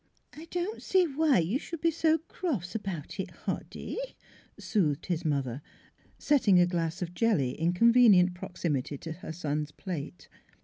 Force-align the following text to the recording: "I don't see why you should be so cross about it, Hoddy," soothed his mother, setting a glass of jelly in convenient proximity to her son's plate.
"I 0.33 0.45
don't 0.49 0.81
see 0.81 1.05
why 1.05 1.37
you 1.37 1.59
should 1.59 1.79
be 1.79 1.91
so 1.91 2.17
cross 2.17 2.73
about 2.73 3.19
it, 3.19 3.29
Hoddy," 3.45 3.99
soothed 4.57 5.05
his 5.05 5.23
mother, 5.23 5.61
setting 6.17 6.59
a 6.59 6.65
glass 6.65 7.03
of 7.03 7.13
jelly 7.13 7.51
in 7.51 7.71
convenient 7.71 8.33
proximity 8.33 8.97
to 8.97 9.11
her 9.11 9.31
son's 9.31 9.71
plate. 9.71 10.27